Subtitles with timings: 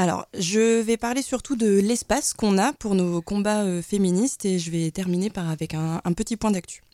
[0.00, 4.60] Alors, je vais parler surtout de l'espace qu'on a pour nos combats euh, féministes et
[4.60, 6.84] je vais terminer par avec un, un petit point d'actu.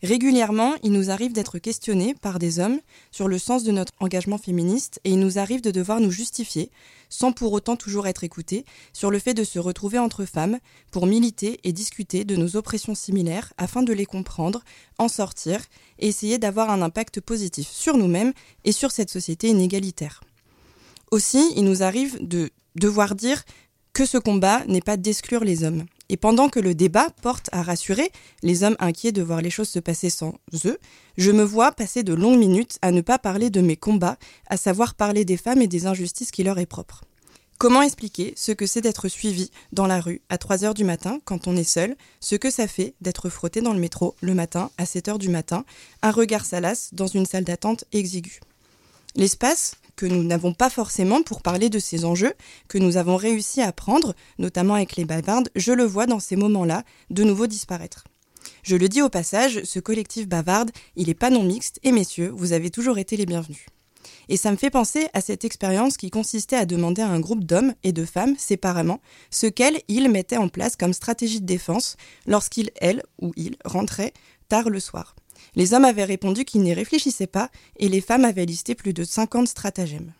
[0.00, 2.78] Régulièrement, il nous arrive d'être questionnés par des hommes
[3.10, 6.70] sur le sens de notre engagement féministe et il nous arrive de devoir nous justifier,
[7.08, 10.60] sans pour autant toujours être écoutés, sur le fait de se retrouver entre femmes
[10.92, 14.62] pour militer et discuter de nos oppressions similaires afin de les comprendre,
[14.98, 15.62] en sortir
[15.98, 18.34] et essayer d'avoir un impact positif sur nous-mêmes
[18.64, 20.20] et sur cette société inégalitaire.
[21.16, 23.42] Aussi, il nous arrive de devoir dire
[23.94, 25.86] que ce combat n'est pas d'exclure les hommes.
[26.10, 28.10] Et pendant que le débat porte à rassurer
[28.42, 30.34] les hommes inquiets de voir les choses se passer sans
[30.66, 30.76] eux,
[31.16, 34.18] je me vois passer de longues minutes à ne pas parler de mes combats,
[34.48, 37.02] à savoir parler des femmes et des injustices qui leur est propre.
[37.56, 41.20] Comment expliquer ce que c'est d'être suivi dans la rue à 3 heures du matin
[41.24, 44.70] quand on est seul, ce que ça fait d'être frotté dans le métro le matin
[44.76, 45.64] à 7 heures du matin,
[46.02, 48.40] un regard salace dans une salle d'attente exiguë?
[49.14, 52.34] L'espace, que nous n'avons pas forcément pour parler de ces enjeux
[52.68, 56.36] que nous avons réussi à prendre, notamment avec les bavardes, je le vois dans ces
[56.36, 58.04] moments-là de nouveau disparaître.
[58.62, 62.32] Je le dis au passage, ce collectif bavarde, il n'est pas non mixte et messieurs,
[62.34, 63.66] vous avez toujours été les bienvenus.
[64.28, 67.44] Et ça me fait penser à cette expérience qui consistait à demander à un groupe
[67.44, 71.96] d'hommes et de femmes séparément ce qu'elles, ils mettaient en place comme stratégie de défense
[72.26, 74.12] lorsqu'ils, elles ou ils rentraient
[74.48, 75.16] tard le soir.
[75.54, 79.04] Les hommes avaient répondu qu'ils n'y réfléchissaient pas et les femmes avaient listé plus de
[79.04, 80.12] 50 stratagèmes.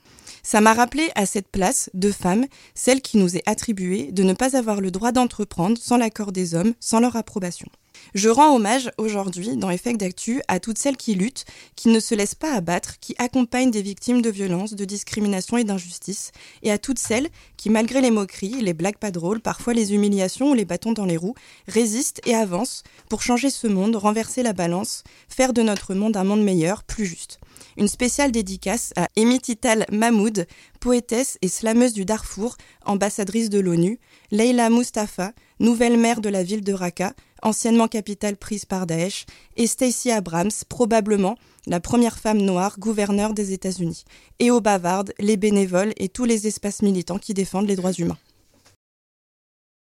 [0.42, 4.32] Ça m'a rappelé à cette place de femmes, celle qui nous est attribuée de ne
[4.32, 7.68] pas avoir le droit d'entreprendre sans l'accord des hommes, sans leur approbation.
[8.14, 11.44] Je rends hommage aujourd'hui, dans Effect d'Actu, à toutes celles qui luttent,
[11.74, 15.64] qui ne se laissent pas abattre, qui accompagnent des victimes de violences, de discrimination et
[15.64, 19.94] d'injustice, et à toutes celles qui, malgré les moqueries, les blagues pas drôles, parfois les
[19.94, 21.34] humiliations ou les bâtons dans les roues,
[21.68, 26.24] résistent et avancent pour changer ce monde, renverser la balance, faire de notre monde un
[26.24, 27.38] monde meilleur, plus juste.
[27.76, 30.46] Une spéciale dédicace à Emitital Mahmoud,
[30.80, 33.98] poétesse et slameuse du Darfour, ambassadrice de l'ONU,
[34.30, 39.26] Leila Mustafa, nouvelle maire de la ville de Raqqa, anciennement capitale prise par Daesh,
[39.56, 41.36] et Stacey Abrams, probablement
[41.66, 44.04] la première femme noire gouverneure des États-Unis,
[44.38, 48.18] et aux bavardes, les bénévoles et tous les espaces militants qui défendent les droits humains.